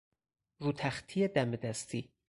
[0.59, 2.13] روتختی دم دستی